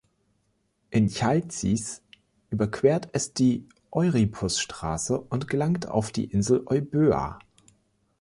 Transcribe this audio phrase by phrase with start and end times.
[0.89, 2.01] In Chalcis
[2.49, 7.37] überquert es die Euripus-Straße und gelangt auf die Insel Euböa.